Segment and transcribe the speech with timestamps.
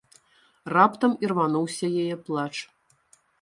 [0.75, 2.51] Раптам ірвануўся яе плач.